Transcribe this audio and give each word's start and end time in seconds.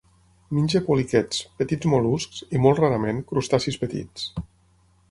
Menja 0.57 0.79
poliquets, 0.87 1.43
petits 1.63 1.91
mol·luscs 1.93 2.43
i, 2.49 2.63
molt 2.65 2.83
rarament, 2.87 3.21
crustacis 3.35 3.81
petits. 3.85 4.31